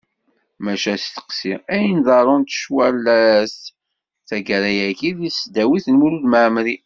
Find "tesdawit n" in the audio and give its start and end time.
5.33-5.95